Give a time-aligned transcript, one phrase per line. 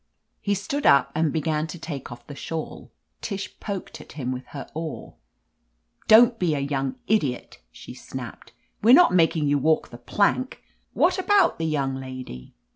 [0.41, 2.91] He stood up and began to take off the shawl.
[3.21, 5.13] Tish poked at him with her oar.
[6.07, 8.51] "Don't be a young idiot," she snapped.
[8.81, 10.63] "We're not making you walk the plank.
[10.93, 12.55] What about the young lady